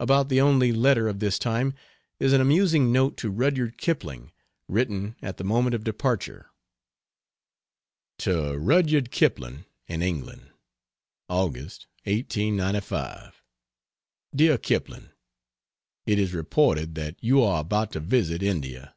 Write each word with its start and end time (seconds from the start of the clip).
About 0.00 0.28
the 0.30 0.40
only 0.40 0.72
letter 0.72 1.06
of 1.06 1.20
this 1.20 1.38
time 1.38 1.74
is 2.18 2.32
an 2.32 2.40
amusing 2.40 2.90
note 2.90 3.16
to 3.18 3.30
Rudyard 3.30 3.78
Kipling, 3.78 4.32
written 4.66 5.14
at 5.22 5.36
the 5.36 5.44
moment 5.44 5.76
of 5.76 5.84
departure. 5.84 6.50
To 8.18 8.58
Rudyard 8.58 9.12
Kipling, 9.12 9.64
in 9.86 10.02
England: 10.02 10.50
August, 11.28 11.86
1895. 12.02 13.40
DEAR 14.34 14.58
KIPLING, 14.58 15.10
It 16.04 16.18
is 16.18 16.34
reported 16.34 16.96
that 16.96 17.14
you 17.22 17.44
are 17.44 17.60
about 17.60 17.92
to 17.92 18.00
visit 18.00 18.42
India. 18.42 18.96